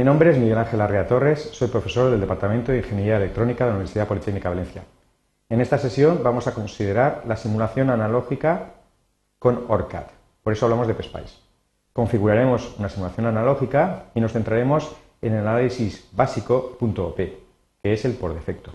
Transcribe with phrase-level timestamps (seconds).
[0.00, 3.70] Mi nombre es Miguel Ángel Arrea Torres, soy profesor del Departamento de Ingeniería Electrónica de
[3.72, 4.82] la Universidad Politécnica de Valencia.
[5.50, 8.76] En esta sesión vamos a considerar la simulación analógica
[9.38, 10.06] con ORCAD,
[10.42, 11.36] por eso hablamos de PSPICE.
[11.92, 14.90] Configuraremos una simulación analógica y nos centraremos
[15.20, 17.42] en el análisis básico .op, que
[17.82, 18.72] es el por defecto.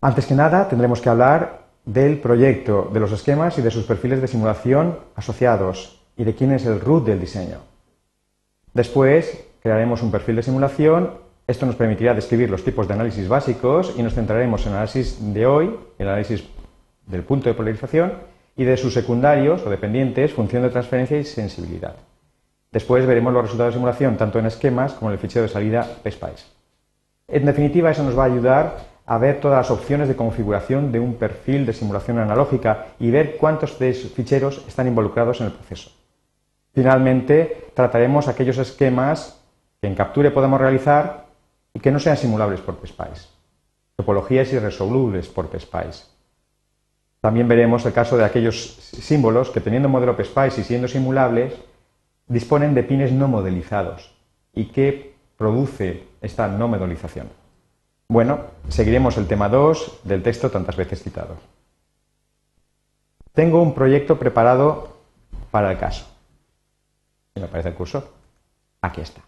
[0.00, 4.20] Antes que nada, tendremos que hablar del proyecto, de los esquemas y de sus perfiles
[4.20, 7.69] de simulación asociados y de quién es el root del diseño.
[8.74, 11.14] Después crearemos un perfil de simulación.
[11.46, 15.18] Esto nos permitirá describir los tipos de análisis básicos y nos centraremos en el análisis
[15.34, 16.44] de hoy, el análisis
[17.06, 18.12] del punto de polarización
[18.56, 21.96] y de sus secundarios o dependientes, función de transferencia y sensibilidad.
[22.70, 25.82] Después veremos los resultados de simulación tanto en esquemas como en el fichero de salida
[26.04, 26.44] PSPICE.
[27.26, 31.00] En definitiva, eso nos va a ayudar a ver todas las opciones de configuración de
[31.00, 35.52] un perfil de simulación analógica y ver cuántos de esos ficheros están involucrados en el
[35.52, 35.90] proceso.
[36.72, 39.40] Finalmente, trataremos aquellos esquemas
[39.80, 41.26] que en Capture podemos realizar
[41.74, 43.28] y que no sean simulables por PSPICE.
[43.96, 46.04] Topologías irresolubles por PSPICE.
[47.20, 51.54] También veremos el caso de aquellos símbolos que teniendo modelo PSPICE y siendo simulables,
[52.28, 54.14] disponen de pines no modelizados
[54.54, 57.28] y que produce esta no modelización.
[58.08, 61.36] Bueno, seguiremos el tema 2 del texto tantas veces citado.
[63.32, 64.96] Tengo un proyecto preparado
[65.50, 66.09] para el caso
[67.40, 68.08] me aparece el cursor.
[68.82, 69.20] Aquí está.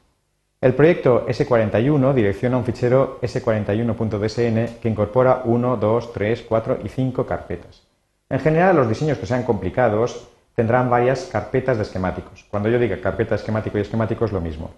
[0.60, 7.26] El proyecto S41 direcciona un fichero s41.dsn que incorpora 1, 2, 3, 4 y 5
[7.26, 7.82] carpetas.
[8.30, 12.46] En general, los diseños que sean complicados tendrán varias carpetas de esquemáticos.
[12.48, 14.70] Cuando yo diga carpeta esquemático y esquemático es lo mismo.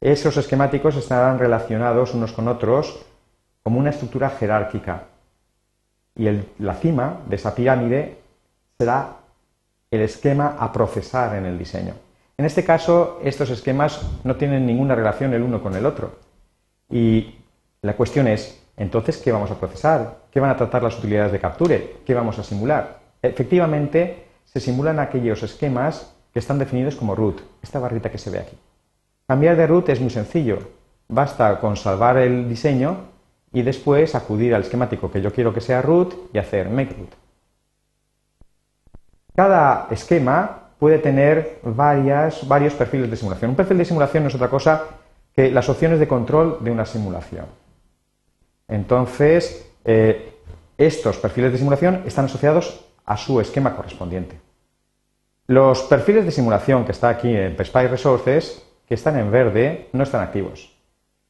[0.00, 3.04] Esos esquemáticos estarán relacionados unos con otros
[3.64, 5.08] como una estructura jerárquica.
[6.14, 8.18] Y la cima de esa pirámide
[8.78, 9.16] será
[9.90, 11.94] el esquema a procesar en el diseño.
[12.38, 16.18] En este caso, estos esquemas no tienen ninguna relación el uno con el otro.
[16.90, 17.34] Y
[17.80, 20.18] la cuestión es, entonces, ¿qué vamos a procesar?
[20.30, 21.96] ¿Qué van a tratar las utilidades de Capture?
[22.04, 22.98] ¿Qué vamos a simular?
[23.22, 28.40] Efectivamente, se simulan aquellos esquemas que están definidos como root, esta barrita que se ve
[28.40, 28.56] aquí.
[29.26, 30.58] Cambiar de root es muy sencillo.
[31.08, 32.98] Basta con salvar el diseño
[33.50, 37.10] y después acudir al esquemático que yo quiero que sea root y hacer make root.
[39.34, 43.50] Cada esquema puede tener varios perfiles de simulación.
[43.50, 44.84] Un perfil de simulación no es otra cosa
[45.34, 47.46] que las opciones de control de una simulación.
[48.68, 50.32] Entonces, eh,
[50.76, 54.38] estos perfiles de simulación están asociados a su esquema correspondiente.
[55.46, 60.02] Los perfiles de simulación que está aquí en PSPI Resources, que están en verde, no
[60.02, 60.74] están activos.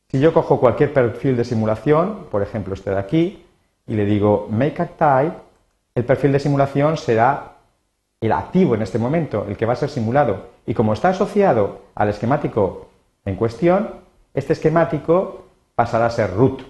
[0.09, 3.45] Si yo cojo cualquier perfil de simulación, por ejemplo este de aquí,
[3.87, 5.37] y le digo Make a Type,
[5.95, 7.56] el perfil de simulación será
[8.21, 10.49] el activo en este momento, el que va a ser simulado.
[10.67, 12.89] Y como está asociado al esquemático
[13.25, 13.91] en cuestión,
[14.35, 16.63] este esquemático pasará a ser root.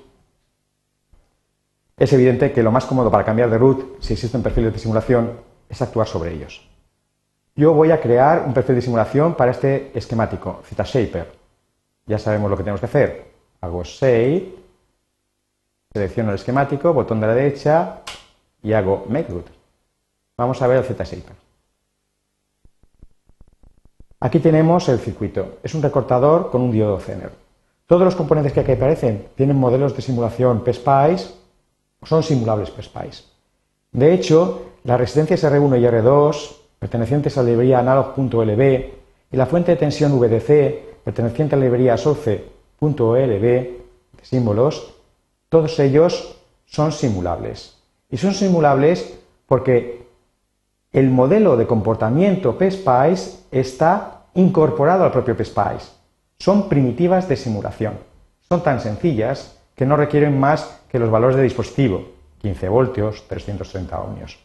[1.96, 5.32] Es evidente que lo más cómodo para cambiar de root, si existen perfiles de simulación,
[5.68, 6.68] es actuar sobre ellos.
[7.54, 11.32] Yo voy a crear un perfil de simulación para este esquemático, ZShaper.
[12.04, 13.32] Ya sabemos lo que tenemos que hacer.
[13.62, 14.54] Hago Save,
[15.92, 18.02] selecciono el esquemático, botón de la derecha
[18.62, 19.55] y hago Make Root.
[20.36, 21.36] Vamos a ver el Z-Shaper.
[24.20, 25.58] Aquí tenemos el circuito.
[25.62, 27.30] Es un recortador con un diodo Zener.
[27.86, 31.30] Todos los componentes que aquí aparecen tienen modelos de simulación PSPICE,
[32.02, 33.24] son simulables PSPICE.
[33.92, 38.94] De hecho, las resistencias R1 y R2, pertenecientes a la librería analog.lb,
[39.32, 43.84] y la fuente de tensión VDC, perteneciente a la librería source.olb, de
[44.22, 44.94] símbolos,
[45.48, 46.36] todos ellos
[46.66, 47.76] son simulables.
[48.10, 50.05] Y son simulables porque
[50.96, 55.92] el modelo de comportamiento PSPICE está incorporado al propio PSPICE.
[56.38, 57.98] Son primitivas de simulación.
[58.48, 64.00] Son tan sencillas que no requieren más que los valores de dispositivo, 15 voltios, 330
[64.00, 64.38] ohmios.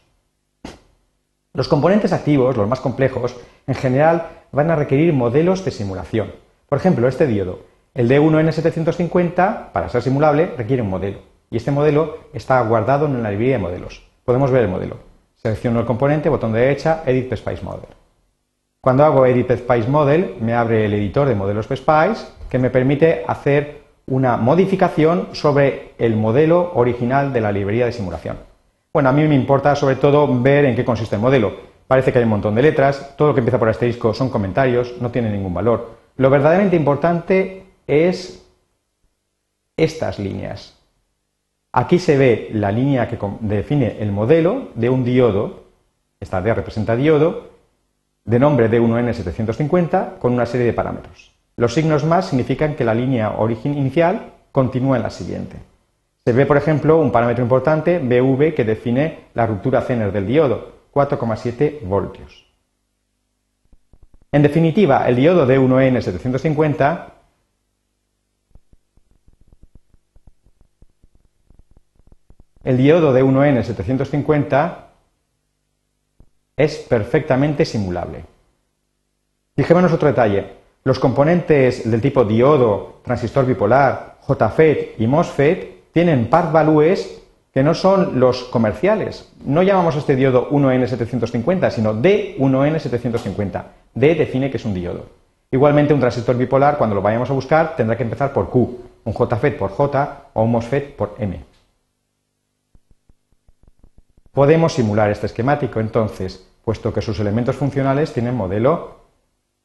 [1.54, 3.34] Los componentes activos, los más complejos,
[3.66, 6.32] en general van a requerir modelos de simulación.
[6.68, 7.60] Por ejemplo, este diodo,
[7.94, 11.20] el D1N750, para ser simulable, requiere un modelo.
[11.50, 14.06] Y este modelo está guardado en la librería de modelos.
[14.26, 15.11] Podemos ver el modelo.
[15.42, 17.88] Selecciono el componente, botón de derecha, Edit PSPICE Model.
[18.80, 23.24] Cuando hago Edit PSPICE Model, me abre el editor de modelos PSPICE que me permite
[23.26, 28.36] hacer una modificación sobre el modelo original de la librería de simulación.
[28.92, 31.52] Bueno, a mí me importa sobre todo ver en qué consiste el modelo.
[31.88, 34.94] Parece que hay un montón de letras, todo lo que empieza por asterisco son comentarios,
[35.00, 35.96] no tiene ningún valor.
[36.18, 38.48] Lo verdaderamente importante es
[39.76, 40.81] estas líneas.
[41.72, 45.64] Aquí se ve la línea que define el modelo de un diodo,
[46.20, 47.50] esta D representa diodo,
[48.24, 51.32] de nombre D1N750 con una serie de parámetros.
[51.56, 55.56] Los signos más significan que la línea origen inicial continúa en la siguiente.
[56.24, 60.72] Se ve, por ejemplo, un parámetro importante, BV, que define la ruptura Zener del diodo,
[60.92, 62.46] 4,7 voltios.
[64.30, 67.06] En definitiva, el diodo D1N750
[72.64, 74.74] el diodo D1N750
[76.56, 78.24] es perfectamente simulable.
[79.56, 80.62] Fijémonos otro detalle.
[80.84, 87.22] Los componentes del tipo diodo, transistor bipolar, JFET y MOSFET tienen path values
[87.52, 89.30] que no son los comerciales.
[89.44, 93.62] No llamamos a este diodo 1N750, sino D1N750.
[93.94, 95.04] D define que es un diodo.
[95.50, 99.12] Igualmente, un transistor bipolar, cuando lo vayamos a buscar, tendrá que empezar por Q, un
[99.12, 101.51] JFET por J o un MOSFET por M.
[104.32, 108.96] Podemos simular este esquemático, entonces, puesto que sus elementos funcionales tienen modelo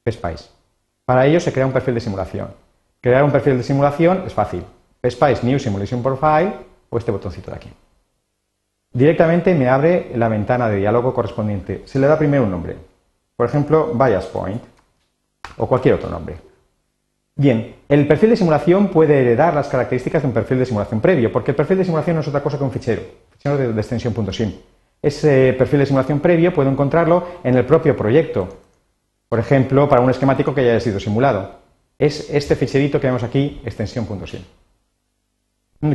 [0.04, 0.50] PSPICE.
[1.06, 2.50] Para ello se crea un perfil de simulación.
[3.00, 4.66] Crear un perfil de simulación es fácil.
[5.02, 6.52] PSPICE New Simulation Profile
[6.90, 7.70] o este botoncito de aquí.
[8.92, 11.84] Directamente me abre la ventana de diálogo correspondiente.
[11.86, 12.76] Se le da primero un nombre.
[13.38, 14.62] Por ejemplo, Bias Point
[15.56, 16.36] o cualquier otro nombre.
[17.38, 21.32] Bien, el perfil de simulación puede heredar las características de un perfil de simulación previo,
[21.32, 23.04] porque el perfil de simulación no es otra cosa que un fichero,
[23.56, 24.54] de, extensión .sim.
[25.02, 28.48] Ese perfil de simulación previo puedo encontrarlo en el propio proyecto,
[29.30, 31.52] por ejemplo, para un esquemático que ya haya sido simulado.
[32.00, 34.42] Es este ficherito que vemos aquí, extensión.sim.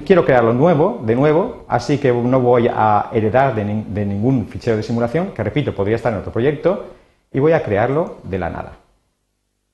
[0.06, 4.76] Quiero crearlo nuevo, de nuevo, así que no voy a heredar de, de ningún fichero
[4.76, 6.86] de simulación, que repito, podría estar en otro proyecto,
[7.32, 8.76] y voy a crearlo de la nada.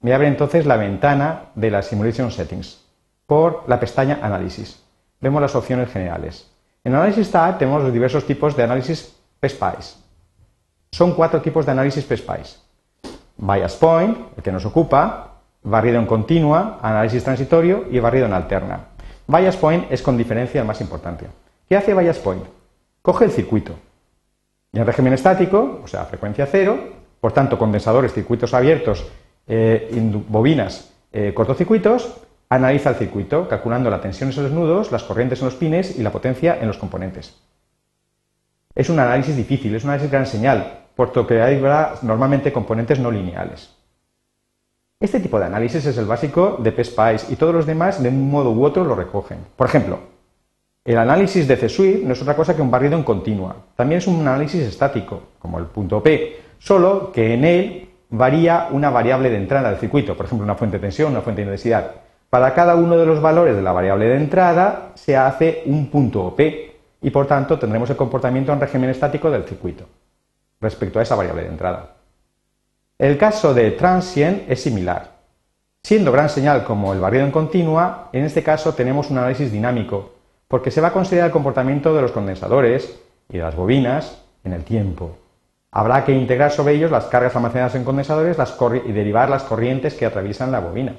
[0.00, 2.84] Me abre entonces la ventana de las Simulation Settings
[3.26, 4.82] por la pestaña Análisis.
[5.20, 6.48] Vemos las opciones generales.
[6.84, 9.96] En Análisis Tab tenemos los diversos tipos de análisis PSPICE.
[10.92, 12.56] Son cuatro tipos de análisis PSPICE.
[13.36, 18.80] Bias Point, el que nos ocupa, barrido en continua, análisis transitorio y barrido en alterna.
[19.26, 21.26] Bias Point es con diferencia el más importante.
[21.68, 22.44] ¿Qué hace Bias Point?
[23.02, 23.74] Coge el circuito
[24.72, 26.78] en régimen estático, o sea, frecuencia cero,
[27.20, 29.06] por tanto, condensadores, circuitos abiertos
[29.46, 29.90] eh,
[30.28, 32.14] bobinas eh, cortocircuitos,
[32.48, 36.02] analiza el circuito, calculando la tensión en los nudos, las corrientes en los pines y
[36.02, 37.36] la potencia en los componentes.
[38.74, 41.60] Es un análisis difícil, es un análisis gran señal, puesto que hay
[42.02, 43.74] normalmente componentes no lineales.
[45.00, 48.30] Este tipo de análisis es el básico de PSPICE y todos los demás de un
[48.30, 49.38] modo u otro lo recogen.
[49.56, 50.00] Por ejemplo,
[50.84, 53.54] el análisis de C-Suite no es otra cosa que un barrido en continua.
[53.76, 58.90] También es un análisis estático, como el punto P, solo que en él varía una
[58.90, 62.07] variable de entrada del circuito, por ejemplo, una fuente de tensión, una fuente de intensidad.
[62.30, 66.26] Para cada uno de los valores de la variable de entrada se hace un punto
[66.26, 66.40] OP
[67.00, 69.86] y por tanto tendremos el comportamiento en régimen estático del circuito
[70.60, 71.94] respecto a esa variable de entrada.
[72.98, 75.18] El caso de transient es similar.
[75.82, 80.12] Siendo gran señal como el barrido en continua, en este caso tenemos un análisis dinámico,
[80.48, 82.98] porque se va a considerar el comportamiento de los condensadores
[83.28, 85.16] y de las bobinas en el tiempo.
[85.70, 88.36] Habrá que integrar sobre ellos las cargas almacenadas en condensadores
[88.84, 90.94] y derivar las corrientes que atraviesan la bobina.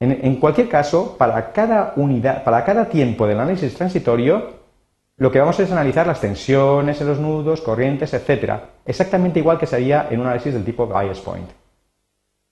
[0.00, 4.58] En, cualquier caso, para cada unidad, para cada tiempo del análisis transitorio,
[5.16, 8.52] lo que vamos a es analizar las tensiones en los nudos, corrientes, etc.
[8.86, 11.48] Exactamente igual que se haría en un análisis del tipo bias point.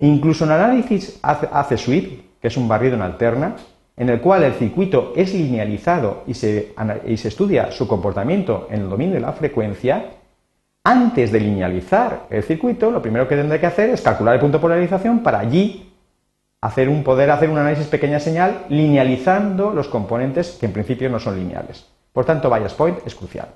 [0.01, 3.55] Incluso en análisis AC suite, que es un barrido en alterna,
[3.97, 6.75] en el cual el circuito es linealizado y se,
[7.07, 10.05] y se estudia su comportamiento en el dominio de la frecuencia,
[10.83, 14.59] antes de linealizar el circuito, lo primero que tendré que hacer es calcular el punto
[14.59, 15.93] de polarización para allí
[16.67, 21.21] hacer un, poder hacer un análisis pequeña señal linealizando los componentes que en principio no
[21.21, 21.87] son lineales.
[22.13, 23.49] Por tanto, bias point es crucial.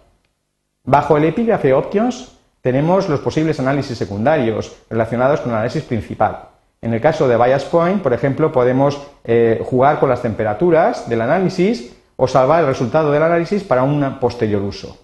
[0.84, 6.50] Bajo el epígrafe options tenemos los posibles análisis secundarios relacionados con el análisis principal.
[6.80, 11.20] En el caso de bias point, por ejemplo, podemos eh, jugar con las temperaturas del
[11.20, 14.96] análisis o salvar el resultado del análisis para un posterior uso.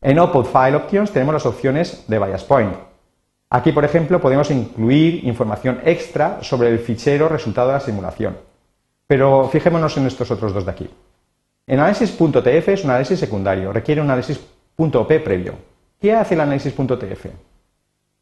[0.00, 2.91] En Output File Options tenemos las opciones de Bias Point.
[3.54, 8.34] Aquí, por ejemplo, podemos incluir información extra sobre el fichero resultado de la simulación.
[9.06, 10.88] Pero fijémonos en estos otros dos de aquí.
[11.66, 15.52] El análisis.tf es un análisis secundario, requiere un análisis.op previo.
[16.00, 17.26] ¿Qué hace el análisis.tf?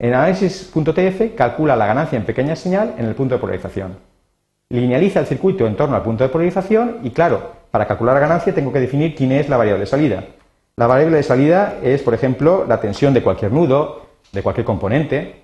[0.01, 3.99] El análisis.tf calcula la ganancia en pequeña señal en el punto de polarización.
[4.69, 8.53] Linealiza el circuito en torno al punto de polarización y, claro, para calcular la ganancia
[8.53, 10.25] tengo que definir quién es la variable de salida.
[10.75, 15.43] La variable de salida es, por ejemplo, la tensión de cualquier nudo, de cualquier componente,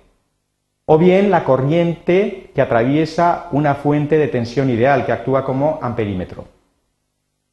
[0.85, 6.45] o bien la corriente que atraviesa una fuente de tensión ideal que actúa como amperímetro.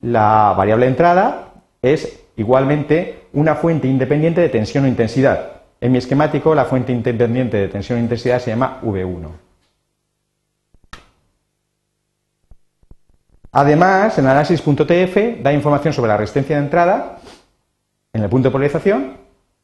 [0.00, 5.50] La variable entrada es igualmente una fuente independiente de tensión o intensidad,
[5.80, 9.28] En mi esquemático, la fuente independiente de tensión e intensidad se llama V1.
[13.52, 17.18] Además, el análisis.tf da información sobre la resistencia de entrada
[18.12, 19.18] en el punto de polarización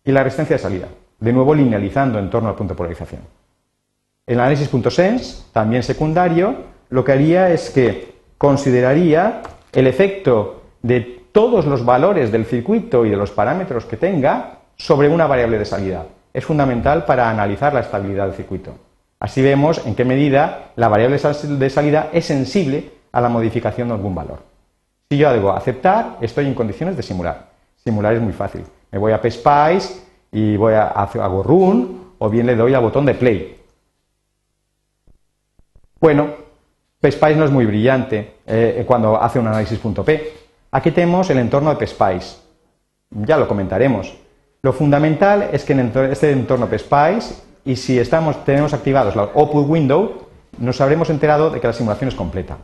[0.04, 0.88] y la resistencia de salida,
[1.20, 3.20] de nuevo linealizando en torno al punto de polarización.
[4.26, 6.54] El análisis.sense, también secundario,
[6.88, 13.10] lo que haría es que consideraría el efecto de todos los valores del circuito y
[13.10, 16.06] de los parámetros que tenga sobre una variable de salida.
[16.32, 18.74] Es fundamental para analizar la estabilidad del circuito.
[19.18, 23.94] Así vemos en qué medida la variable de salida es sensible a la modificación de
[23.94, 24.38] algún valor.
[25.10, 27.50] Si yo digo aceptar, estoy en condiciones de simular.
[27.76, 28.62] Simular es muy fácil.
[28.90, 33.06] Me voy a PSPICE y voy a, hago run o bien le doy al botón
[33.06, 33.60] de play.
[36.00, 36.28] Bueno,
[37.00, 40.32] PSPICE no es muy brillante eh, cuando hace un análisis.p.
[40.72, 42.36] Aquí tenemos el entorno de PSPICE.
[43.10, 44.16] Ya lo comentaremos.
[44.62, 47.34] Lo fundamental es que en este entorno PSPICE
[47.64, 50.26] y si estamos, tenemos activados la output window,
[50.58, 52.56] nos habremos enterado de que la simulación es completa.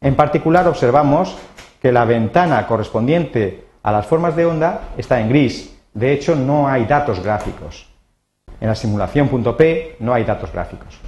[0.00, 1.36] En particular, observamos
[1.80, 5.77] que la ventana correspondiente a las formas de onda está en gris.
[5.94, 7.88] De hecho, no hay datos gráficos.
[8.60, 10.98] En la simulación.p no hay datos gráficos.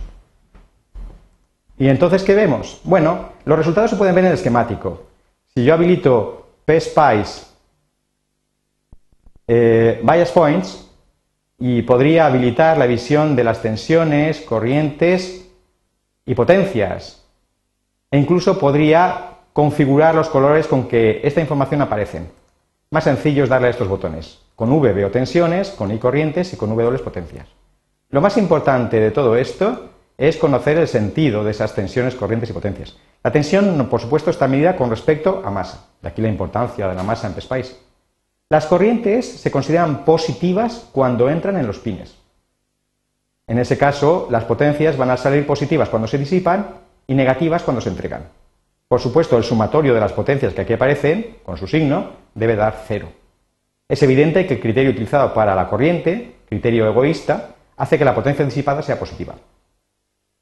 [1.78, 2.80] ¿Y entonces qué vemos?
[2.84, 5.06] Bueno, los resultados se pueden ver en el esquemático.
[5.54, 7.50] Si yo habilito PSPICE
[9.48, 10.88] eh, Bias Points
[11.58, 15.48] y podría habilitar la visión de las tensiones, corrientes
[16.24, 17.24] y potencias
[18.10, 22.22] e incluso podría configurar los colores con que esta información aparece.
[22.90, 24.40] Más sencillo es darle a estos botones.
[24.60, 27.46] Con V veo tensiones, con I corrientes y con W potencias.
[28.10, 29.88] Lo más importante de todo esto
[30.18, 32.94] es conocer el sentido de esas tensiones, corrientes y potencias.
[33.24, 35.86] La tensión, por supuesto, está medida con respecto a masa.
[36.02, 37.74] De aquí la importancia de la masa en PSPICE.
[38.50, 42.18] Las corrientes se consideran positivas cuando entran en los pines.
[43.46, 47.80] En ese caso, las potencias van a salir positivas cuando se disipan y negativas cuando
[47.80, 48.28] se entregan.
[48.88, 52.84] Por supuesto, el sumatorio de las potencias que aquí aparecen, con su signo, debe dar
[52.86, 53.19] cero.
[53.90, 58.44] Es evidente que el criterio utilizado para la corriente, criterio egoísta, hace que la potencia
[58.44, 59.34] disipada sea positiva.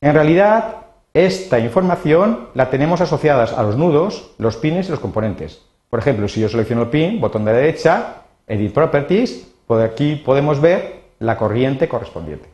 [0.02, 0.76] En realidad,
[1.14, 5.64] esta información la tenemos asociadas a los nudos, los pines y los componentes.
[5.88, 10.61] Por ejemplo, si yo selecciono el pin, botón de derecha, Edit Properties, por aquí podemos
[10.61, 12.50] ver la corriente correspondiente.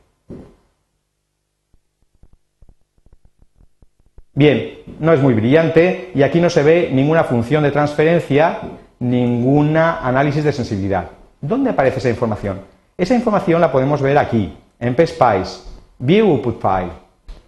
[4.33, 8.61] Bien, no es muy brillante y aquí no se ve ninguna función de transferencia,
[9.05, 11.11] ninguna análisis de sensibilidad.
[11.41, 12.61] ¿Dónde aparece esa información?
[12.97, 15.61] Esa información la podemos ver aquí, en PSPICE,
[15.99, 16.93] View Output File.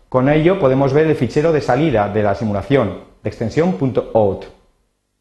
[0.09, 3.77] Con ello podemos ver el fichero de salida de la simulación, de extensión
[4.15, 4.45] .out.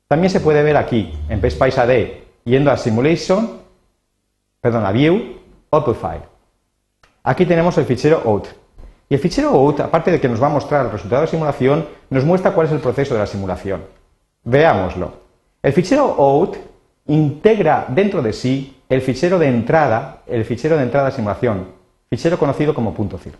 [0.07, 1.91] También se puede ver aquí, en PSPICE AD,
[2.43, 3.61] yendo a Simulation,
[4.59, 5.37] perdón, a View
[5.71, 6.23] Output File.
[7.23, 8.47] Aquí tenemos el fichero out.
[9.07, 11.87] Y el fichero out, aparte de que nos va a mostrar el resultado de simulación,
[12.09, 13.83] nos muestra cuál es el proceso de la simulación.
[14.43, 15.24] Veámoslo.
[15.65, 16.57] El fichero out
[17.07, 21.69] integra dentro de sí el fichero de entrada, el fichero de entrada de simulación,
[22.07, 23.35] fichero conocido como .cir.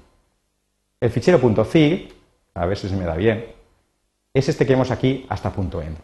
[1.00, 2.16] El fichero .cir,
[2.56, 3.46] a ver si se me da bien,
[4.34, 5.98] es este que vemos aquí hasta .end.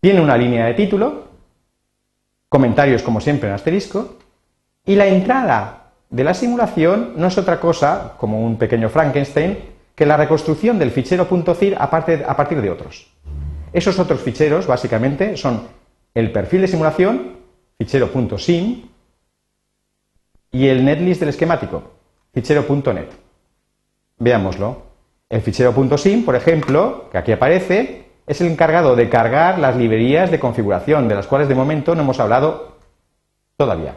[0.00, 1.24] Tiene una línea de título,
[2.48, 4.14] comentarios como siempre en asterisco,
[4.84, 9.58] y la entrada de la simulación no es otra cosa, como un pequeño Frankenstein,
[9.96, 13.15] que la reconstrucción del fichero .cir a partir de otros.
[13.72, 15.68] Esos otros ficheros, básicamente, son
[16.14, 17.36] el perfil de simulación,
[17.78, 18.88] fichero .sim,
[20.50, 21.82] y el netlist del esquemático,
[22.32, 23.08] fichero .net.
[24.18, 24.82] Veámoslo.
[25.28, 30.30] El fichero .sim, por ejemplo, que aquí aparece, es el encargado de cargar las librerías
[30.30, 32.76] de configuración, de las cuales de momento no hemos hablado
[33.56, 33.96] todavía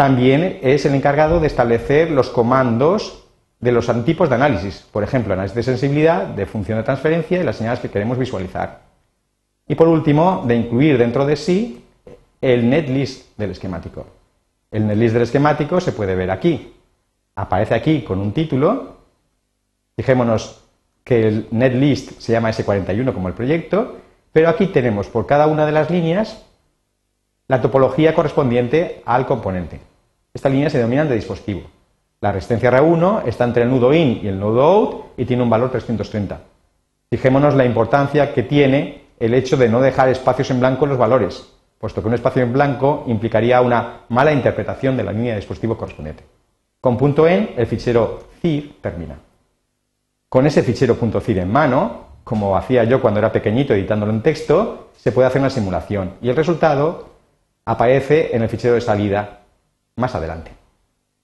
[0.00, 3.28] también es el encargado de establecer los comandos
[3.60, 7.44] de los tipos de análisis, por ejemplo, análisis de sensibilidad, de función de transferencia y
[7.44, 8.80] las señales que queremos visualizar.
[9.68, 11.84] Y por último, de incluir dentro de sí
[12.40, 14.06] el netlist del esquemático.
[14.70, 16.74] El netlist del esquemático se puede ver aquí.
[17.36, 18.96] Aparece aquí con un título.
[19.94, 20.64] Fijémonos
[21.04, 23.98] que el netlist se llama S41 como el proyecto,
[24.32, 26.46] pero aquí tenemos por cada una de las líneas
[27.46, 29.80] la topología correspondiente al componente.
[30.32, 31.62] Estas líneas se denominan de dispositivo.
[32.22, 35.48] La resistencia R1 está entre el nudo IN y el nudo OUT y tiene un
[35.48, 36.38] valor 330.
[37.08, 40.98] Fijémonos la importancia que tiene el hecho de no dejar espacios en blanco en los
[40.98, 45.40] valores, puesto que un espacio en blanco implicaría una mala interpretación de la línea de
[45.40, 46.24] dispositivo correspondiente.
[46.78, 49.18] Con punto .en el fichero CIR termina.
[50.28, 54.90] Con ese fichero .cir en mano, como hacía yo cuando era pequeñito editándolo en texto,
[54.94, 57.08] se puede hacer una simulación y el resultado
[57.64, 59.40] aparece en el fichero de salida
[59.96, 60.59] más adelante.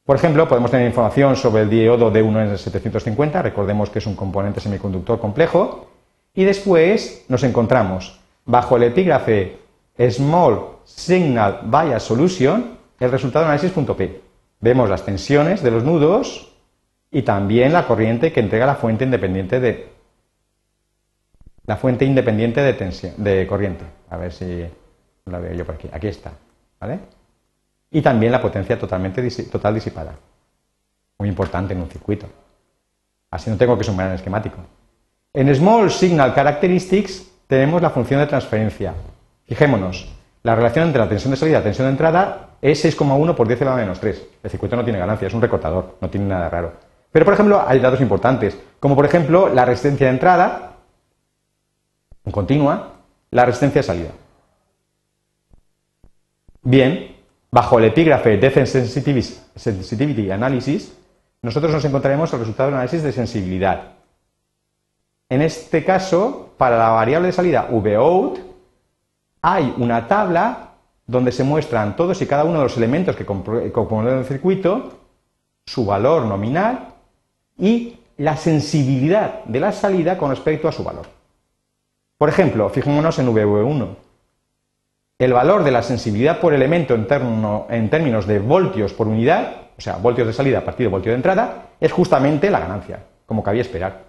[0.06, 5.18] Por ejemplo, podemos tener información sobre el diodo D1N750, recordemos que es un componente semiconductor
[5.18, 5.88] complejo,
[6.32, 9.58] y después nos encontramos bajo el epígrafe
[9.98, 14.20] Small Signal Bias Solution el resultado de análisis.p.
[14.60, 16.52] Vemos las tensiones de los nudos
[17.10, 19.88] y también la corriente que entrega la fuente independiente de
[21.66, 23.84] la fuente independiente de tensión de corriente.
[24.08, 24.64] A ver si
[25.24, 25.88] la veo yo por aquí.
[25.92, 26.30] Aquí está,
[26.78, 27.00] ¿vale?
[27.90, 30.14] Y también la potencia totalmente total disipada.
[31.18, 32.26] Muy importante en un circuito.
[33.30, 34.58] Así no tengo que sumar en el esquemático.
[35.32, 38.94] En Small Signal Characteristics tenemos la función de transferencia.
[39.44, 40.12] Fijémonos,
[40.42, 43.46] la relación entre la tensión de salida y la tensión de entrada es 6,1 por
[43.46, 44.26] 10 a menos 3.
[44.42, 46.72] El circuito no tiene ganancia, es un recortador, no tiene nada raro.
[47.12, 50.72] Pero, por ejemplo, hay datos importantes, como por ejemplo la resistencia de entrada,
[52.24, 52.92] en continua,
[53.30, 54.10] la resistencia de salida.
[56.62, 57.15] Bien,
[57.50, 60.96] Bajo el epígrafe Death Sensitivity Analysis,
[61.42, 63.92] nosotros nos encontraremos el resultado del análisis de sensibilidad.
[65.28, 68.38] En este caso, para la variable de salida VOUT,
[69.42, 70.70] hay una tabla
[71.06, 74.98] donde se muestran todos y cada uno de los elementos que componen el circuito,
[75.64, 76.94] su valor nominal
[77.58, 81.06] y la sensibilidad de la salida con respecto a su valor.
[82.18, 84.05] Por ejemplo, fijémonos en VV1
[85.18, 89.96] el valor de la sensibilidad por elemento en, términos de voltios por unidad, o sea,
[89.96, 94.04] voltios de salida partido voltio de entrada, es justamente la ganancia, como cabía esperar.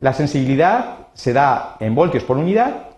[0.00, 2.88] La sensibilidad se da en voltios por unidad,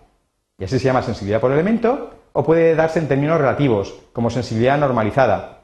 [0.57, 4.77] y así se llama sensibilidad por elemento, o puede darse en términos relativos, como sensibilidad
[4.77, 5.59] normalizada.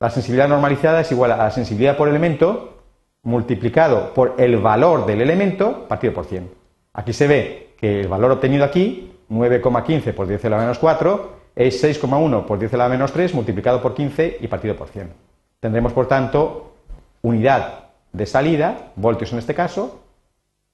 [0.00, 2.74] La sensibilidad normalizada es igual a la sensibilidad por elemento
[3.22, 6.50] multiplicado por el valor del elemento partido por 100.
[6.94, 11.38] Aquí se ve que el valor obtenido aquí 9,15 por 10 a la menos 4
[11.54, 15.12] es 6,1 por 10 a la menos 3 multiplicado por 15 y partido por 100.
[15.60, 16.74] Tendremos, por tanto,
[17.22, 20.00] unidad de salida, voltios en este caso,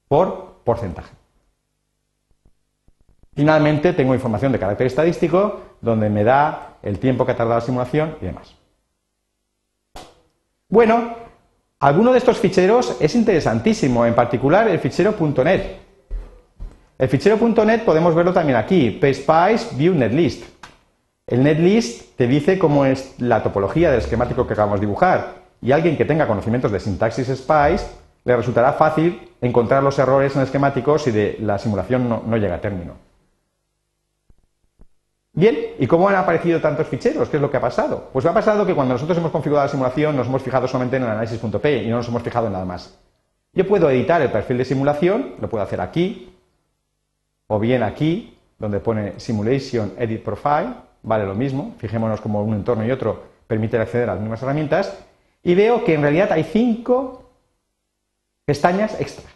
[0.09, 1.13] por porcentaje.
[3.35, 7.67] Finalmente, tengo información de carácter estadístico, donde me da el tiempo que ha tardado la
[7.67, 8.55] simulación y demás.
[10.69, 11.17] Bueno,
[11.81, 15.84] alguno de estos ficheros es interesantísimo, en particular el fichero .NET.
[17.05, 20.43] El fichero .NET podemos verlo también aquí, PSpice View Netlist.
[21.27, 25.73] El netlist te dice cómo es la topología del esquemático que acabamos de dibujar y
[25.73, 27.85] alguien que tenga conocimientos de sintaxis Spice
[28.25, 32.39] le resultará fácil encontrar los errores en el esquemático si de la simulación no, no
[32.39, 32.95] llega a término.
[35.35, 37.29] Bien, ¿y cómo han aparecido tantos ficheros?
[37.29, 38.09] ¿Qué es lo que ha pasado?
[38.15, 41.03] Pues ha pasado que cuando nosotros hemos configurado la simulación nos hemos fijado solamente en
[41.03, 42.99] el análisis.p y no nos hemos fijado en nada más.
[43.53, 46.34] Yo puedo editar el perfil de simulación, lo puedo hacer aquí,
[47.55, 52.85] o bien aquí, donde pone Simulation Edit Profile, vale lo mismo, fijémonos como un entorno
[52.85, 54.99] y otro permite acceder a las mismas herramientas,
[55.41, 57.31] y veo que en realidad hay cinco
[58.45, 59.33] pestañas extras.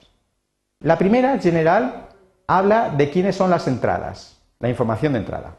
[0.80, 2.08] La primera, general,
[2.48, 5.54] habla de quiénes son las entradas, la información de entrada.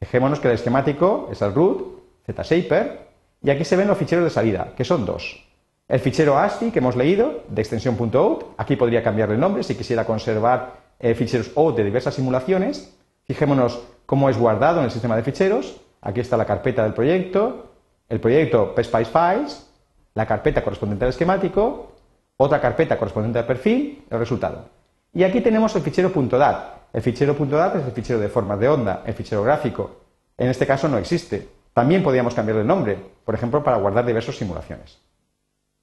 [0.00, 3.06] Fijémonos que el esquemático es el root, ZShaper,
[3.40, 5.46] y aquí se ven los ficheros de salida, que son dos.
[5.86, 9.76] El fichero ASCII que hemos leído, de extensión .out, aquí podría cambiarle el nombre si
[9.76, 12.94] quisiera conservar eh, ficheros o de diversas simulaciones.
[13.24, 15.80] Fijémonos cómo es guardado en el sistema de ficheros.
[16.02, 17.66] Aquí está la carpeta del proyecto,
[18.08, 19.70] el proyecto PSpice Files,
[20.14, 21.92] la carpeta correspondiente al esquemático,
[22.36, 24.64] otra carpeta correspondiente al perfil, el resultado.
[25.12, 26.80] Y aquí tenemos el fichero .dat.
[26.92, 29.90] El fichero .dat es el fichero de formas de onda, el fichero gráfico.
[30.36, 31.48] En este caso no existe.
[31.72, 34.98] También podríamos cambiarle el nombre, por ejemplo, para guardar diversas simulaciones.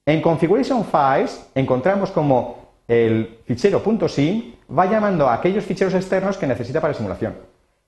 [0.06, 6.48] En Configuration Files encontramos como el fichero .sim va llamando a aquellos ficheros externos que
[6.48, 7.36] necesita para simulación.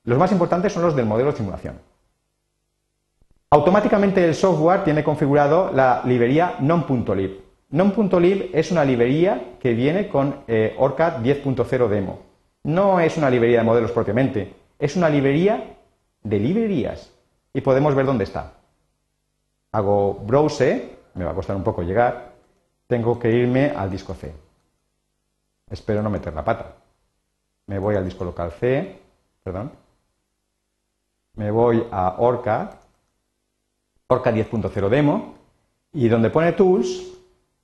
[0.03, 1.79] Los más importantes son los del modelo de simulación.
[3.51, 7.41] Automáticamente el software tiene configurado la librería non.lib.
[7.71, 12.19] Non.lib es una librería que viene con eh, ORCAD 10.0 demo.
[12.63, 15.77] No es una librería de modelos propiamente, es una librería
[16.23, 17.11] de librerías.
[17.53, 18.53] Y podemos ver dónde está.
[19.71, 22.33] Hago browse, me va a costar un poco llegar,
[22.87, 24.31] tengo que irme al disco C.
[25.69, 26.75] Espero no meter la pata.
[27.67, 28.99] Me voy al disco local C,
[29.43, 29.71] perdón.
[31.36, 32.79] Me voy a Orca,
[34.08, 35.36] Orca 10.0 demo,
[35.93, 37.13] y donde pone Tools,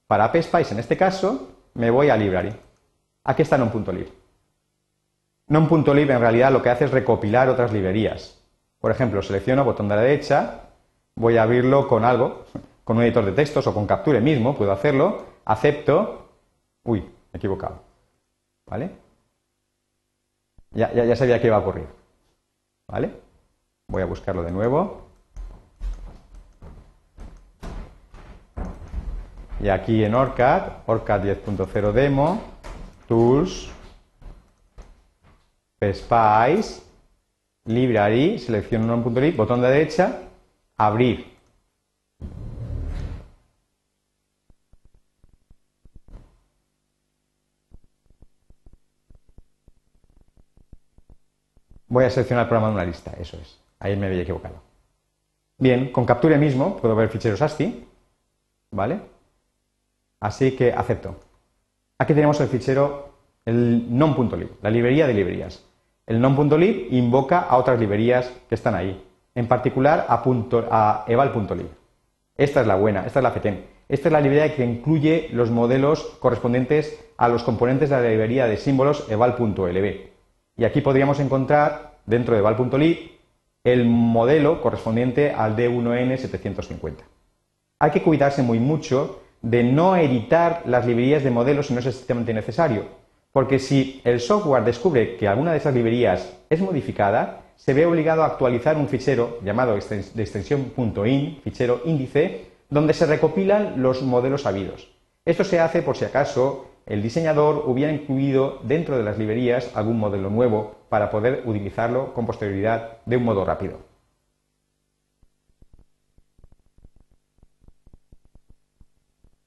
[0.07, 2.55] para PSpice en este caso, me voy a Library.
[3.23, 4.07] Aquí está non.lib.
[5.47, 8.39] Non.lib en realidad lo que hace es recopilar otras librerías.
[8.79, 10.61] Por ejemplo, selecciono botón de la derecha,
[11.15, 12.45] voy a abrirlo con algo,
[12.83, 16.29] con un editor de textos o con Capture mismo, puedo hacerlo, acepto,
[16.83, 17.84] uy, me he equivocado.
[18.65, 18.91] ¿Vale?
[20.71, 21.87] Ya, ya, sabía que iba a ocurrir.
[22.87, 23.11] ¿Vale?
[23.87, 25.05] Voy a buscarlo de nuevo.
[29.59, 32.41] Y aquí en ORCAD, ORCAD 10.0 Demo,
[33.07, 33.71] Tools,
[35.79, 36.83] PSPICE,
[37.65, 40.21] Library, selecciono non.lib, botón de derecha,
[40.77, 41.34] abrir.
[51.95, 53.57] Voy a seleccionar el programa de una lista, eso es.
[53.79, 54.55] Ahí me había equivocado.
[55.57, 57.87] Bien, con Capture mismo puedo ver ficheros ASCII,
[58.71, 58.99] ¿vale?
[60.19, 61.15] Así que acepto.
[61.97, 63.13] Aquí tenemos el fichero,
[63.45, 65.63] el non.lib, la librería de librerías.
[66.05, 69.01] El non.lib invoca a otras librerías que están ahí,
[69.33, 70.21] en particular a,
[70.71, 71.69] a eval.lib.
[72.35, 73.63] Esta es la buena, esta es la FETEM.
[73.87, 78.47] Esta es la librería que incluye los modelos correspondientes a los componentes de la librería
[78.47, 80.14] de símbolos eval.lb.
[80.57, 83.11] Y aquí podríamos encontrar, dentro de val.lib,
[83.63, 86.97] el modelo correspondiente al D1N750.
[87.79, 91.85] Hay que cuidarse muy mucho de no editar las librerías de modelos si no es
[91.87, 92.85] estrictamente necesario,
[93.31, 98.23] porque si el software descubre que alguna de esas librerías es modificada, se ve obligado
[98.23, 100.73] a actualizar un fichero llamado de extensión
[101.05, 104.89] .in, fichero índice, donde se recopilan los modelos habidos.
[105.25, 109.97] Esto se hace por si acaso el diseñador hubiera incluido dentro de las librerías algún
[109.97, 113.79] modelo nuevo para poder utilizarlo con posterioridad de un modo rápido.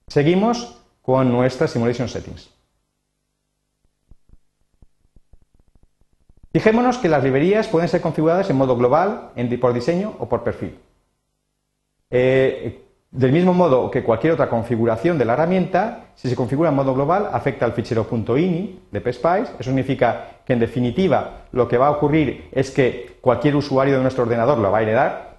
[0.08, 2.50] Seguimos con nuestra Simulation Settings.
[6.52, 10.78] Fijémonos que las librerías pueden ser configuradas en modo global, por diseño o por perfil.
[12.10, 16.76] Eh, del mismo modo que cualquier otra configuración de la herramienta, si se configura en
[16.76, 19.52] modo global, afecta al fichero .ini de PSPICE.
[19.58, 24.02] Eso significa que, en definitiva, lo que va a ocurrir es que cualquier usuario de
[24.02, 25.38] nuestro ordenador lo va a heredar.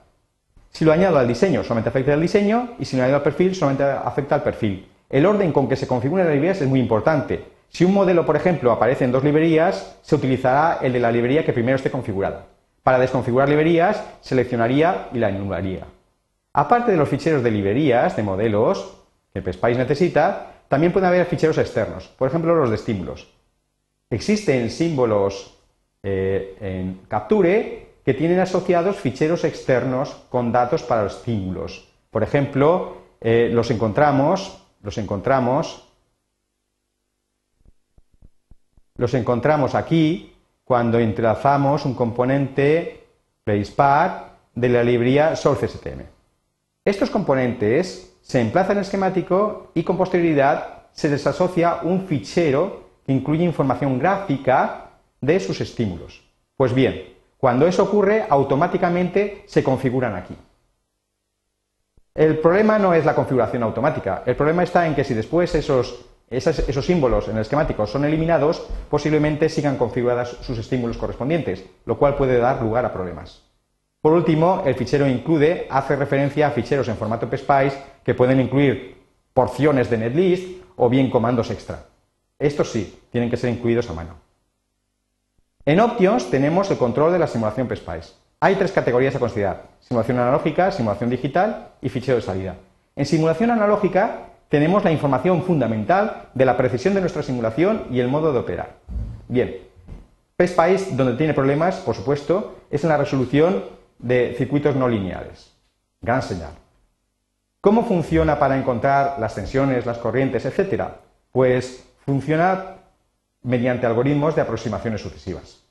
[0.71, 3.53] Si lo añado al diseño, solamente afecta al diseño, y si lo añado al perfil,
[3.53, 4.88] solamente afecta al perfil.
[5.08, 7.45] El orden con que se configuran las librerías es muy importante.
[7.69, 11.45] Si un modelo, por ejemplo, aparece en dos librerías, se utilizará el de la librería
[11.45, 12.45] que primero esté configurada.
[12.82, 15.86] Para desconfigurar librerías, seleccionaría y la anularía.
[16.60, 18.98] Aparte de los ficheros de librerías, de modelos,
[19.34, 23.30] que PSPICE necesita, también puede haber ficheros externos, por ejemplo los de estímulos.
[24.10, 25.58] Existen símbolos
[26.04, 31.88] eh, en Capture que tienen asociados ficheros externos con datos para los estímulos.
[32.12, 35.88] Por ejemplo, eh, los encontramos, los encontramos,
[38.98, 43.08] los encontramos aquí cuando entrelazamos un componente
[43.45, 44.24] PlacePad
[44.56, 46.18] de la librería SourceStm.
[46.89, 53.43] Estos componentes se emplazan en esquemático y con posterioridad se desasocia un fichero que incluye
[53.43, 54.89] información gráfica
[55.21, 56.23] de sus estímulos.
[56.58, 60.36] Pues bien, cuando eso ocurre, automáticamente se configuran aquí.
[62.15, 66.08] El problema no es la configuración automática, el problema está en que si después esos,
[66.32, 72.15] esos símbolos en el esquemático son eliminados, posiblemente sigan configurados sus estímulos correspondientes, lo cual
[72.15, 73.47] puede dar lugar a problemas.
[74.01, 78.97] Por último, el fichero include hace referencia a ficheros en formato PSPICE que pueden incluir
[79.33, 81.83] porciones de netlist o bien comandos extra.
[82.38, 84.15] Estos sí, tienen que ser incluidos a mano.
[85.65, 88.13] En Options tenemos el control de la simulación PSPICE.
[88.39, 92.55] Hay tres categorías a considerar, simulación analógica, simulación digital y fichero de salida.
[92.95, 98.07] En simulación analógica tenemos la información fundamental de la precisión de nuestra simulación y el
[98.07, 98.77] modo de operar.
[99.27, 99.57] Bien,
[100.38, 105.53] PSPICE, donde tiene problemas, por supuesto, es en la resolución de circuitos no lineales.
[106.01, 106.53] Gran señal.
[107.62, 111.01] ¿Cómo funciona para encontrar las tensiones, las corrientes, etcétera?
[111.31, 112.77] Pues funciona
[113.43, 115.62] mediante algoritmos de aproximaciones sucesivas.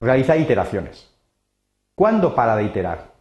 [0.00, 1.08] Realiza iteraciones.
[1.94, 3.12] ¿Cuándo para de iterar?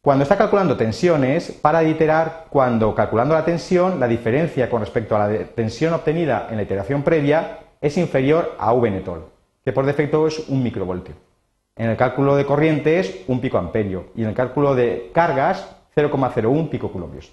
[0.00, 5.14] Cuando está calculando tensiones, para de iterar cuando, calculando la tensión, la diferencia con respecto
[5.14, 9.28] a la tensión obtenida en la iteración previa es inferior a V netol,
[9.64, 11.14] que por defecto es un microvoltio.
[11.76, 14.06] En el cálculo de corrientes, un pico amperio.
[14.14, 17.32] Y en el cálculo de cargas, 0,01 picoculombios.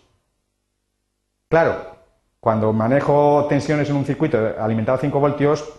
[1.49, 1.75] Claro,
[2.39, 5.73] cuando manejo tensiones en un circuito alimentado a 5 voltios,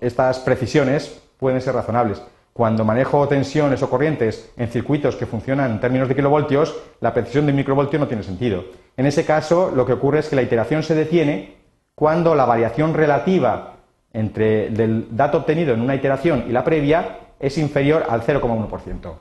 [0.00, 2.22] estas precisiones pueden ser razonables.
[2.52, 7.46] Cuando manejo tensiones o corrientes en circuitos que funcionan en términos de kilovoltios, la precisión
[7.46, 8.64] de un microvoltio no tiene sentido.
[8.96, 11.56] En ese caso, lo que ocurre es que la iteración se detiene
[11.96, 13.74] cuando la variación relativa
[14.12, 19.14] entre el dato obtenido en una iteración y la previa es inferior al 0,1%,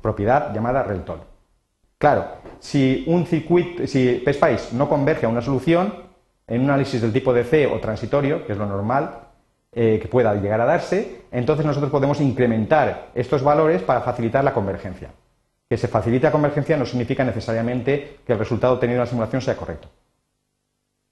[0.00, 1.20] propiedad llamada Reltol.
[1.98, 2.26] Claro,
[2.60, 6.08] si un circuito, si PSPICE no converge a una solución,
[6.46, 9.28] en un análisis del tipo DC o transitorio, que es lo normal,
[9.72, 14.54] eh, que pueda llegar a darse, entonces nosotros podemos incrementar estos valores para facilitar la
[14.54, 15.10] convergencia.
[15.68, 19.42] Que se facilite la convergencia no significa necesariamente que el resultado obtenido en la simulación
[19.42, 19.88] sea correcto.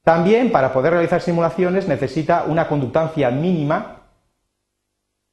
[0.03, 3.96] También, para poder realizar simulaciones, necesita una conductancia mínima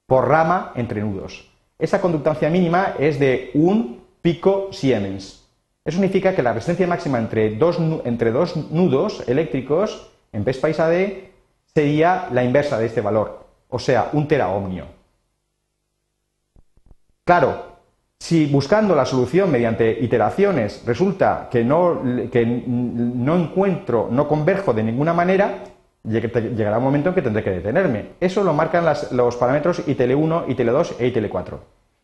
[0.06, 1.50] por rama entre nudos.
[1.80, 5.44] Esa conductancia mínima es de un pico Siemens.
[5.86, 11.08] Eso significa que la resistencia máxima entre dos, entre dos nudos eléctricos en PSPICE AD
[11.74, 14.86] sería la inversa de este valor, o sea, un teraohmio.
[17.26, 17.74] Claro,
[18.20, 25.14] si buscando la solución mediante iteraciones resulta que no, no encuentro, no converjo de ninguna
[25.14, 25.64] manera,
[26.04, 28.14] llegará un momento en que tendré que detenerme.
[28.20, 31.58] Eso lo marcan los parámetros ITL1, ITL2 e ITL4.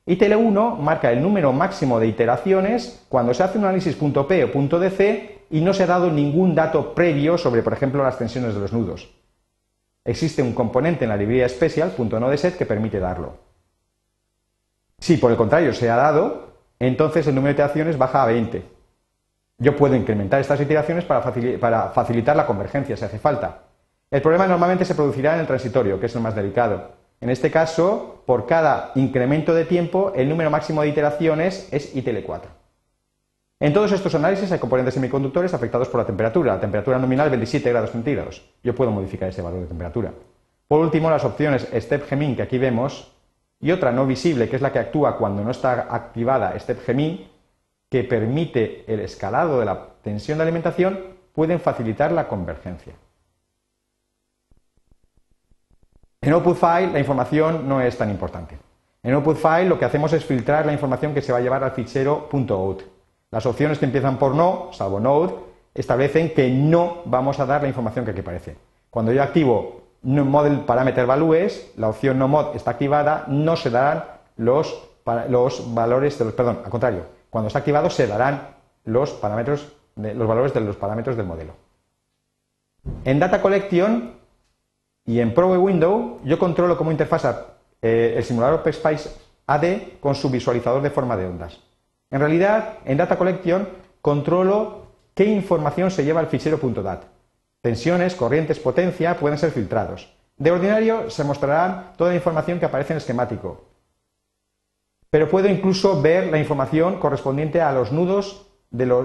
[0.07, 4.51] ITL1 marca el número máximo de iteraciones cuando se hace un análisis punto .p o
[4.51, 8.53] punto .dc y no se ha dado ningún dato previo sobre, por ejemplo, las tensiones
[8.53, 9.09] de los nudos.
[10.05, 13.37] Existe un componente en la librería special, punto .set, que permite darlo.
[14.97, 18.63] Si por el contrario se ha dado, entonces el número de iteraciones baja a 20.
[19.59, 23.68] Yo puedo incrementar estas iteraciones para, facilitar la convergencia si hace falta.
[24.11, 26.93] El problema normalmente se producirá en el transitorio, que es el más delicado.
[27.21, 32.41] En este caso, por cada incremento de tiempo, el número máximo de iteraciones es ITL4.
[33.59, 36.55] En todos estos análisis hay componentes semiconductores afectados por la temperatura.
[36.55, 38.41] La temperatura nominal 27 grados centígrados.
[38.63, 40.13] Yo puedo modificar ese valor de temperatura.
[40.67, 43.11] Por último, las opciones Step Gemin que aquí vemos
[43.59, 47.27] y otra no visible, que es la que actúa cuando no está activada Step Gemin,
[47.89, 50.99] que permite el escalado de la tensión de alimentación,
[51.33, 52.93] pueden facilitar la convergencia.
[56.21, 58.57] En output file la información no es tan importante.
[59.03, 61.63] En output file lo que hacemos es filtrar la información que se va a llevar
[61.63, 62.83] al fichero .out.
[63.31, 65.33] Las opciones que empiezan por no, salvo node,
[65.73, 68.57] establecen que no vamos a dar la información que aquí aparece.
[68.89, 74.03] Cuando yo activo model parameter values, la opción no mod está activada, no se darán
[74.37, 74.89] los
[75.73, 78.55] valores de los, perdón, al contrario, cuando está activado se darán
[78.85, 81.53] los parámetros los valores de los parámetros del modelo.
[83.03, 84.18] En data collection
[85.09, 89.09] y en Probe Window yo controlo cómo interfasa eh, el simulador PSPICE
[89.47, 89.63] AD
[89.99, 91.57] con su visualizador de forma de ondas.
[92.11, 93.67] En realidad, en Data Collection
[94.03, 97.05] controlo qué información se lleva al fichero .dat.
[97.59, 100.13] Tensiones, corrientes, potencia pueden ser filtrados.
[100.37, 103.65] De ordinario se mostrará toda la información que aparece en el esquemático.
[105.09, 108.45] Pero puedo incluso ver la información correspondiente a los nudos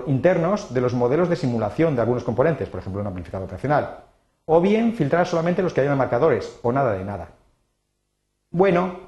[0.07, 4.05] internos de los modelos de simulación de algunos componentes, por ejemplo, un amplificador operacional
[4.47, 7.29] o bien filtrar solamente los que hayan marcadores, o nada de nada.
[8.51, 9.01] Bueno,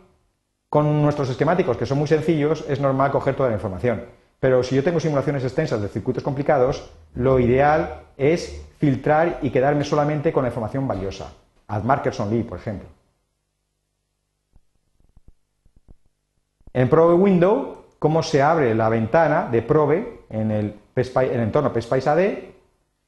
[0.68, 4.04] con nuestros esquemáticos, que son muy sencillos, es normal coger toda la información.
[4.40, 9.84] Pero si yo tengo simulaciones extensas de circuitos complicados, lo ideal es filtrar y quedarme
[9.84, 11.32] solamente con la información valiosa.
[11.68, 12.88] Add markers only, por ejemplo.
[16.72, 21.72] En Probe Window, cómo se abre la ventana de Probe en el, en el entorno
[21.72, 22.55] PSPICE AD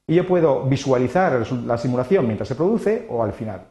[0.08, 3.66] y yo puedo visualizar la simulación mientras se produce o al final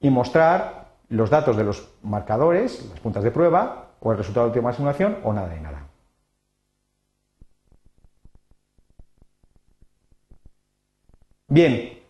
[0.00, 4.50] y mostrar los datos de los marcadores, las puntas de prueba o el resultado de
[4.50, 5.86] la última simulación o nada de nada.
[11.46, 12.00] Bien,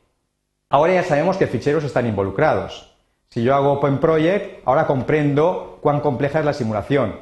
[0.71, 2.97] ahora ya sabemos que ficheros están involucrados.
[3.29, 7.15] Si yo hago Open Project, ahora comprendo cuán compleja es la simulación.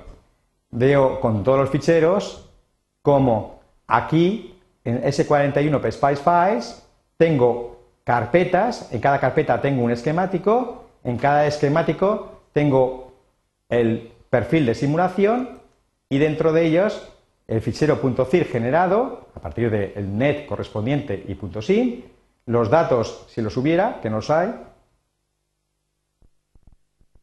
[0.71, 2.49] Veo con todos los ficheros
[3.03, 4.56] como aquí
[4.87, 6.83] en S41 PSPICE Files
[7.17, 13.13] tengo carpetas, en cada carpeta tengo un esquemático, en cada esquemático tengo
[13.69, 15.59] el perfil de simulación
[16.09, 17.13] y dentro de ellos
[17.49, 22.03] el fichero .cir generado a partir del net correspondiente y .sim,
[22.47, 24.55] los datos si los hubiera, que no los hay,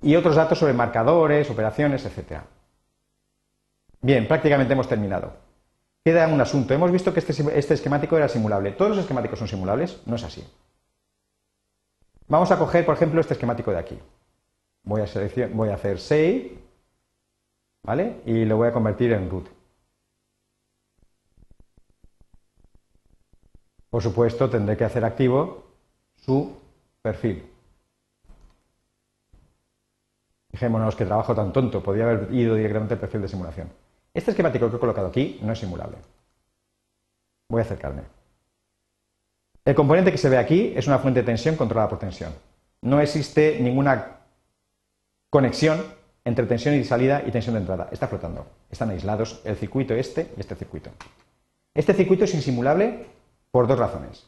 [0.02, 2.42] y otros datos sobre marcadores, operaciones, etc.
[4.02, 5.43] Bien, prácticamente hemos terminado.
[6.04, 6.74] Queda un asunto.
[6.74, 8.72] Hemos visto que este, este, esquemático era simulable.
[8.74, 10.02] ¿Todos los esquemáticos son simulables?
[10.06, 10.46] No es así.
[12.28, 13.98] Vamos a coger, por ejemplo, este esquemático de aquí.
[14.84, 15.06] Voy a,
[15.54, 16.58] voy a hacer save,
[17.84, 18.22] ¿vale?
[18.26, 19.48] Y lo voy a convertir en root.
[23.90, 25.64] Por supuesto, tendré que hacer activo
[26.18, 26.58] su
[27.02, 27.48] perfil.
[30.52, 33.83] Dejémonos que trabajo tan tonto, podría haber ido directamente al perfil de simulación.
[34.14, 35.98] Este esquemático que he colocado aquí no es simulable.
[37.50, 38.04] Voy a acercarme.
[39.66, 42.34] El componente que se ve aquí es una fuente de tensión controlada por tensión.
[42.82, 44.20] No existe ninguna
[45.30, 45.84] conexión
[46.26, 47.90] entre tensión y salida y tensión de entrada.
[47.92, 48.46] Está flotando.
[48.70, 50.92] Están aislados el circuito este y este circuito.
[51.74, 53.08] Este circuito es insimulable
[53.52, 54.26] por dos razones.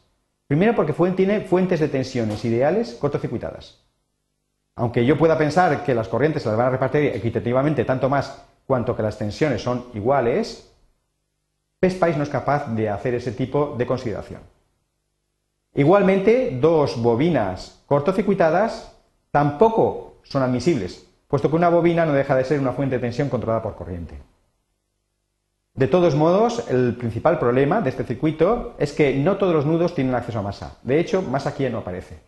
[0.47, 3.79] Primero, porque tiene fuentes de tensiones ideales cortocircuitadas.
[4.75, 8.45] Aunque yo pueda pensar que las corrientes se las van a repartir equitativamente tanto más
[8.65, 10.71] cuanto que las tensiones son iguales,
[11.79, 14.41] PSPICE no es capaz de hacer ese tipo de consideración.
[15.73, 18.95] Igualmente, dos bobinas cortocircuitadas
[19.31, 23.29] tampoco son admisibles, puesto que una bobina no deja de ser una fuente de tensión
[23.29, 24.17] controlada por corriente.
[25.73, 29.93] De todos modos, el principal problema de este circuito es que no todos los nudos
[29.93, 30.77] tienen acceso a masa.
[30.83, 32.19] De hecho, masa aquí no aparece.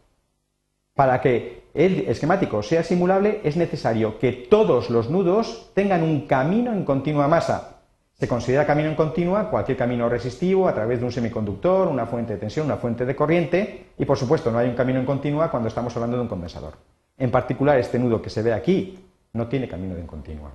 [0.98, 6.74] Para que el esquemático sea simulable es necesario que todos los nudos tengan un camino
[6.74, 7.82] en continua masa,
[8.14, 12.34] se considera camino en continua cualquier camino resistivo a través de un semiconductor, una fuente
[12.34, 15.52] de tensión, una fuente de corriente y por supuesto no hay un camino en continua
[15.52, 16.74] cuando estamos hablando de un condensador.
[17.16, 18.98] En particular este nudo que se ve aquí
[19.34, 20.52] no tiene camino en continua.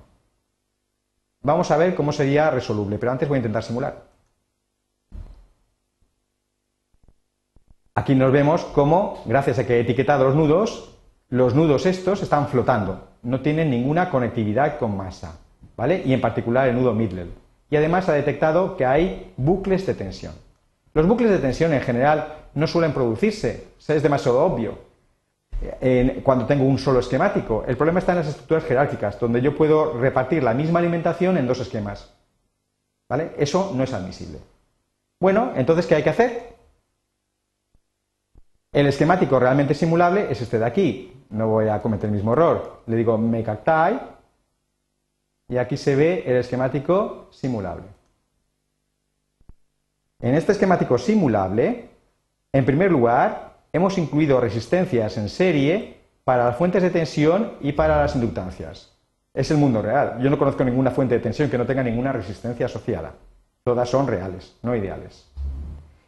[1.41, 4.12] Vamos a ver cómo sería resoluble, pero antes voy a intentar simular.
[7.95, 10.95] Aquí nos vemos cómo, gracias a que he etiquetado los nudos,
[11.29, 15.39] los nudos estos están flotando, no tienen ninguna conectividad con masa,
[15.77, 16.01] ¿vale?
[16.05, 17.27] Y en particular el nudo Midler
[17.73, 20.33] y además ha detectado que hay bucles de tensión.
[20.93, 24.77] Los bucles de tensión en general no suelen producirse, es demasiado obvio
[26.23, 27.63] cuando tengo un solo esquemático.
[27.67, 31.47] El problema está en las estructuras jerárquicas, donde yo puedo repartir la misma alimentación en
[31.47, 32.13] dos esquemas.
[33.09, 33.31] ¿Vale?
[33.39, 34.37] Eso no es admisible.
[35.19, 36.52] Bueno, entonces, ¿qué hay que hacer?
[38.73, 41.13] El esquemático realmente simulable es este de aquí.
[41.29, 42.81] No voy a cometer el mismo error.
[42.87, 44.09] Le digo make a
[45.47, 47.83] y aquí se ve el esquemático simulable.
[50.19, 51.89] En este esquemático simulable,
[52.51, 57.97] en primer lugar, hemos incluido resistencias en serie para las fuentes de tensión y para
[57.97, 58.91] las inductancias.
[59.35, 60.17] Es el mundo real.
[60.19, 63.13] Yo no conozco ninguna fuente de tensión que no tenga ninguna resistencia asociada.
[63.63, 65.29] Todas son reales, no ideales.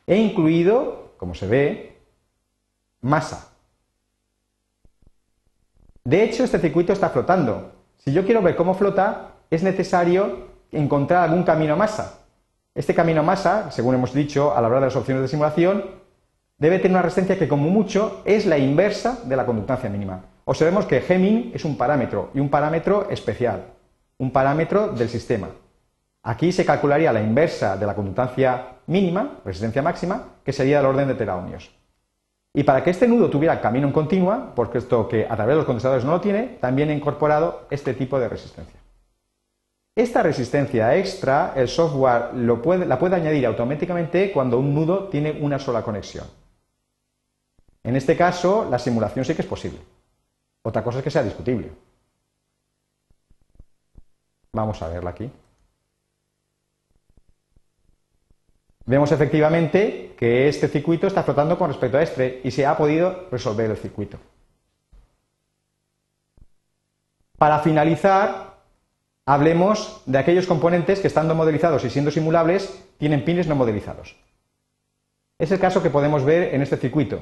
[0.07, 1.94] He incluido, como se ve,
[3.05, 3.51] masa.
[6.03, 7.71] De hecho, este circuito está flotando.
[7.97, 12.19] Si yo quiero ver cómo flota, es necesario encontrar algún camino masa.
[12.73, 15.85] Este camino masa, según hemos dicho a la hora de las opciones de simulación,
[16.57, 20.23] debe tener una resistencia que como mucho es la inversa de la conductancia mínima.
[20.45, 23.65] Observemos que G es un parámetro y un parámetro especial,
[24.17, 25.49] un parámetro del sistema.
[26.23, 31.07] Aquí se calcularía la inversa de la conductancia mínima, resistencia máxima, que sería del orden
[31.07, 31.74] de teraohmios.
[32.57, 35.57] Y para que este nudo tuviera camino en continua, porque esto que a través de
[35.57, 38.79] los condensadores no lo tiene, también he incorporado este tipo de resistencia.
[39.93, 45.83] Esta resistencia extra, el software la puede añadir automáticamente cuando un nudo tiene una sola
[45.83, 46.27] conexión.
[47.83, 49.79] En este caso, la simulación sí que es posible.
[50.63, 51.71] Otra cosa es que sea discutible.
[54.53, 55.29] Vamos a verla aquí.
[58.85, 63.27] Vemos efectivamente que este circuito está flotando con respecto a este y se ha podido
[63.31, 64.19] resolver el circuito.
[67.37, 68.57] Para finalizar,
[69.25, 74.15] hablemos de aquellos componentes que estando modelizados y siendo simulables tienen pines no modelizados.
[75.39, 77.21] Es el caso que podemos ver en este circuito.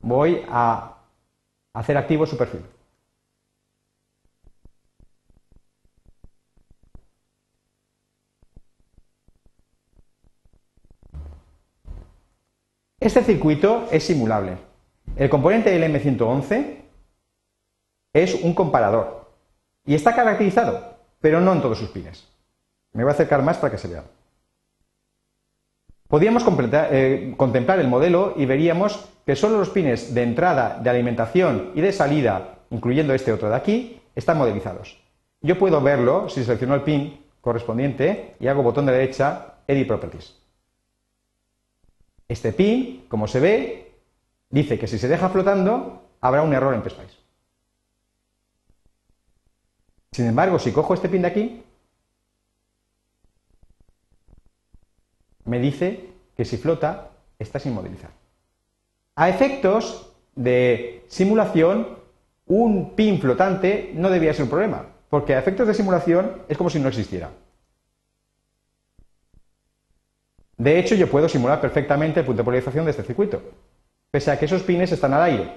[0.00, 0.96] Voy a
[1.72, 2.62] hacer activo su perfil.
[13.00, 14.58] Este circuito es simulable.
[15.16, 16.76] El componente del M111
[18.12, 19.30] es un comparador
[19.86, 22.28] y está caracterizado, pero no en todos sus pines.
[22.92, 24.04] Me voy a acercar más para que se vea.
[26.08, 31.70] Podríamos eh, contemplar el modelo y veríamos que solo los pines de entrada, de alimentación
[31.74, 35.00] y de salida, incluyendo este otro de aquí, están modelizados.
[35.40, 40.39] Yo puedo verlo si selecciono el pin correspondiente y hago botón de derecha Edit Properties.
[42.30, 43.92] Este pin, como se ve,
[44.50, 47.16] dice que si se deja flotando, habrá un error en PSPICE.
[50.12, 51.62] Sin embargo, si cojo este pin de aquí,
[55.44, 58.12] me dice que si flota, está sin modelizar.
[59.16, 61.98] A efectos de simulación,
[62.46, 66.70] un pin flotante no debía ser un problema, porque a efectos de simulación es como
[66.70, 67.32] si no existiera.
[70.60, 73.40] De hecho, yo puedo simular perfectamente el punto de polarización de este circuito,
[74.10, 75.54] pese a que esos pines están al aire.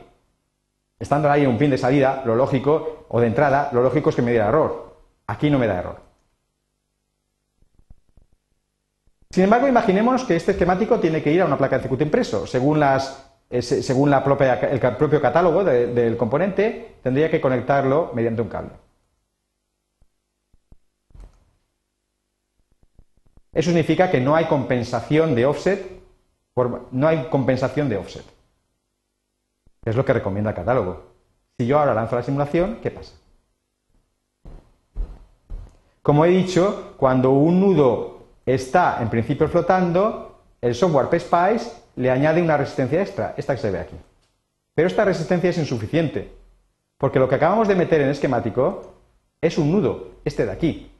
[0.97, 4.15] Estando al aire un pin de salida, lo lógico, o de entrada, lo lógico es
[4.15, 4.95] que me diera error.
[5.27, 5.97] Aquí no me da error.
[9.29, 12.47] Sin embargo, imaginemos que este esquemático tiene que ir a una placa de circuito impreso.
[12.47, 12.81] Según,
[13.49, 18.82] eh, según el propio catálogo del componente, tendría que conectarlo mediante un cable.
[23.53, 26.01] Eso significa que no hay compensación de offset,
[26.91, 28.25] no hay compensación de offset.
[29.85, 31.03] Es lo que recomienda el catálogo.
[31.57, 33.13] Si yo ahora lanzo la simulación, ¿qué pasa?
[36.01, 42.41] Como he dicho, cuando un nudo está en principio flotando, el software PSPICE le añade
[42.41, 43.95] una resistencia extra, esta que se ve aquí.
[44.73, 46.31] Pero esta resistencia es insuficiente,
[46.97, 48.93] porque lo que acabamos de meter en esquemático
[49.39, 50.92] es un nudo, este de aquí.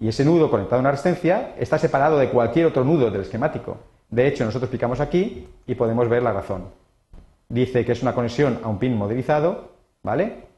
[0.00, 3.76] Y ese nudo conectado a una resistencia está separado de cualquier otro nudo del esquemático.
[4.08, 6.64] De hecho, nosotros picamos aquí y podemos ver la razón.
[7.50, 9.72] Dice que es una conexión a un pin modelizado,
[10.02, 10.48] ¿vale?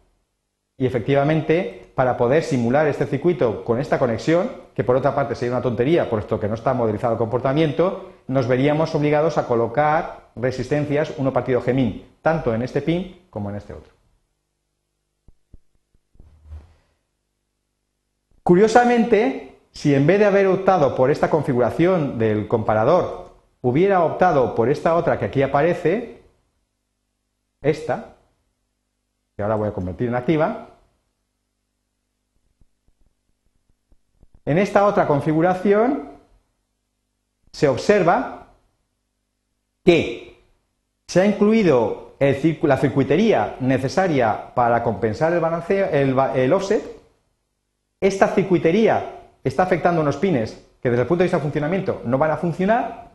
[0.79, 5.55] Y efectivamente, para poder simular este circuito con esta conexión, que por otra parte sería
[5.55, 11.15] una tontería, puesto que no está modelizado el comportamiento, nos veríamos obligados a colocar resistencias
[11.19, 13.92] 1 partido G tanto en este pin como en este otro.
[18.43, 23.31] Curiosamente, si en vez de haber optado por esta configuración del comparador,
[23.61, 26.23] hubiera optado por esta otra que aquí aparece,
[27.61, 28.17] esta,
[29.37, 30.69] que ahora voy a convertir en activa,
[34.45, 36.11] en esta otra configuración
[37.53, 38.49] se observa
[39.85, 40.43] que
[41.07, 47.02] se ha incluido la circuitería necesaria para compensar el, balanceo, el offset.
[48.03, 52.19] Esta circuitería está afectando unos pines que desde el punto de vista de funcionamiento no
[52.19, 53.13] van a funcionar,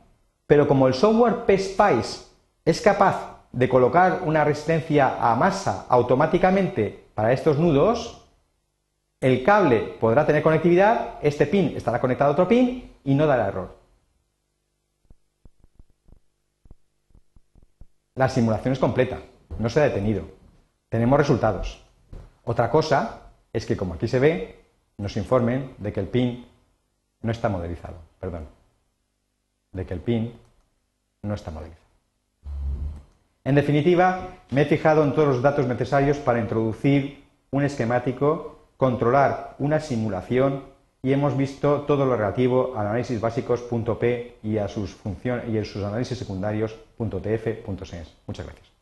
[0.47, 2.27] pero como el software PSPICE
[2.63, 8.29] es capaz de colocar una resistencia a masa automáticamente para estos nudos,
[9.19, 13.49] el cable podrá tener conectividad, este pin estará conectado a otro pin y no dará
[13.49, 13.75] error.
[18.15, 19.19] La simulación es completa,
[19.59, 20.23] no se ha detenido.
[20.87, 21.83] Tenemos resultados.
[22.45, 24.56] Otra cosa es que, como aquí se ve,
[24.97, 26.45] nos informen de que el pin
[27.21, 28.47] no está modelizado, perdón,
[29.71, 30.33] de que el pin
[31.21, 31.85] no está modelizado.
[33.43, 39.55] En definitiva, me he fijado en todos los datos necesarios para introducir un esquemático, controlar
[39.59, 40.63] una simulación
[41.01, 45.63] y hemos visto todo lo relativo al análisis básicos.p y a sus funciones y a
[45.63, 48.13] sus análisis secundarios .tf.sens.
[48.25, 48.76] Muchas gracias.